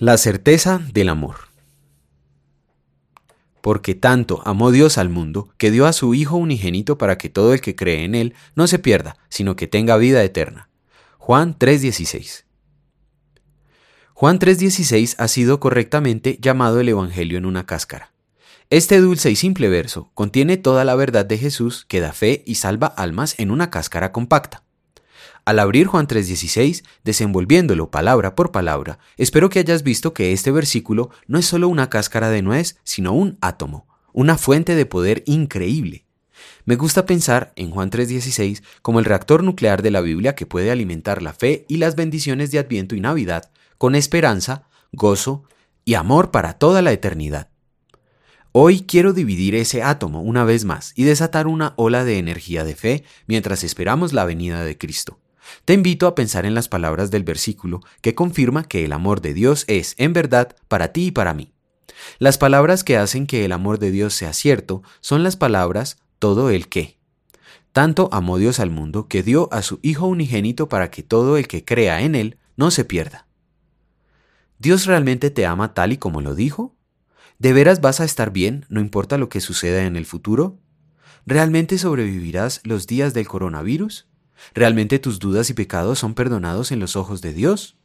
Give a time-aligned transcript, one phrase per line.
[0.00, 1.50] La certeza del amor.
[3.60, 7.52] Porque tanto amó Dios al mundo, que dio a su Hijo unigénito para que todo
[7.52, 10.70] el que cree en Él no se pierda, sino que tenga vida eterna.
[11.18, 12.46] Juan 3:16.
[14.14, 18.10] Juan 3:16 ha sido correctamente llamado el Evangelio en una cáscara.
[18.70, 22.54] Este dulce y simple verso contiene toda la verdad de Jesús que da fe y
[22.54, 24.62] salva almas en una cáscara compacta.
[25.44, 31.10] Al abrir Juan 3:16, desenvolviéndolo palabra por palabra, espero que hayas visto que este versículo
[31.26, 36.04] no es solo una cáscara de nuez, sino un átomo, una fuente de poder increíble.
[36.64, 40.70] Me gusta pensar en Juan 3:16 como el reactor nuclear de la Biblia que puede
[40.70, 45.44] alimentar la fe y las bendiciones de Adviento y Navidad con esperanza, gozo
[45.84, 47.48] y amor para toda la eternidad.
[48.52, 52.74] Hoy quiero dividir ese átomo una vez más y desatar una ola de energía de
[52.74, 55.18] fe mientras esperamos la venida de Cristo.
[55.64, 59.34] Te invito a pensar en las palabras del versículo que confirma que el amor de
[59.34, 61.52] Dios es, en verdad, para ti y para mí.
[62.18, 66.50] Las palabras que hacen que el amor de Dios sea cierto son las palabras todo
[66.50, 66.98] el que.
[67.72, 71.46] Tanto amó Dios al mundo que dio a su Hijo unigénito para que todo el
[71.46, 73.26] que crea en Él no se pierda.
[74.58, 76.76] ¿Dios realmente te ama tal y como lo dijo?
[77.38, 80.58] ¿De veras vas a estar bien, no importa lo que suceda en el futuro?
[81.24, 84.09] ¿Realmente sobrevivirás los días del coronavirus?
[84.54, 87.76] ¿Realmente tus dudas y pecados son perdonados en los ojos de Dios?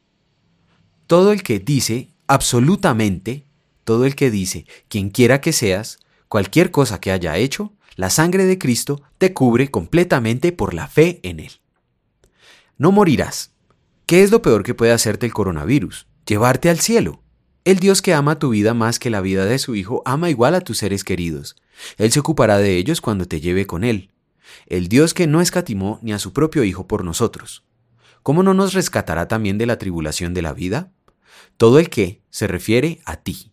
[1.07, 3.45] Todo el que dice, absolutamente,
[3.83, 8.45] todo el que dice, quien quiera que seas, cualquier cosa que haya hecho, la sangre
[8.45, 11.51] de Cristo te cubre completamente por la fe en Él.
[12.77, 13.51] No morirás.
[14.05, 16.07] ¿Qué es lo peor que puede hacerte el coronavirus?
[16.25, 17.21] Llevarte al cielo.
[17.63, 20.55] El Dios que ama tu vida más que la vida de su Hijo ama igual
[20.55, 21.55] a tus seres queridos.
[21.97, 24.11] Él se ocupará de ellos cuando te lleve con Él
[24.67, 27.63] el Dios que no escatimó ni a su propio Hijo por nosotros.
[28.23, 30.91] ¿Cómo no nos rescatará también de la tribulación de la vida?
[31.57, 33.51] Todo el que se refiere a ti.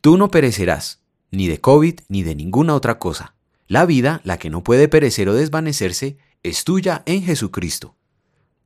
[0.00, 3.34] Tú no perecerás, ni de COVID ni de ninguna otra cosa.
[3.68, 7.96] La vida, la que no puede perecer o desvanecerse, es tuya en Jesucristo.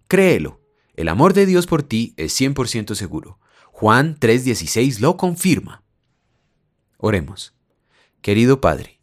[0.08, 0.60] Créelo,
[0.94, 3.38] el amor de Dios por ti es 100% seguro.
[3.72, 5.82] Juan 3:16 lo confirma.
[6.96, 7.52] Oremos.
[8.22, 8.98] Querido Padre,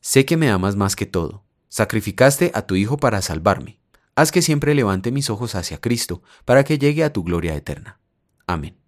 [0.00, 3.78] sé que me amas más que todo Sacrificaste a tu Hijo para salvarme.
[4.16, 8.00] Haz que siempre levante mis ojos hacia Cristo, para que llegue a tu gloria eterna.
[8.44, 8.79] Amén.